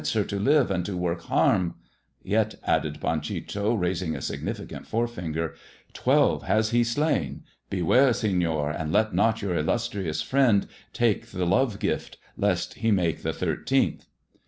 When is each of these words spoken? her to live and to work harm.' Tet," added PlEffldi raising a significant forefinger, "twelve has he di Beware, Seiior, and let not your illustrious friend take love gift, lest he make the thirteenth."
her 0.15 0.23
to 0.23 0.39
live 0.39 0.71
and 0.71 0.83
to 0.83 0.97
work 0.97 1.21
harm.' 1.25 1.75
Tet," 2.27 2.55
added 2.65 2.99
PlEffldi 2.99 3.79
raising 3.79 4.15
a 4.15 4.21
significant 4.21 4.87
forefinger, 4.87 5.53
"twelve 5.93 6.41
has 6.41 6.71
he 6.71 6.81
di 6.83 7.41
Beware, 7.69 8.09
Seiior, 8.09 8.75
and 8.75 8.91
let 8.91 9.13
not 9.13 9.43
your 9.43 9.53
illustrious 9.55 10.23
friend 10.23 10.65
take 10.91 11.31
love 11.35 11.77
gift, 11.77 12.17
lest 12.35 12.79
he 12.79 12.89
make 12.89 13.21
the 13.21 13.31
thirteenth." 13.31 14.07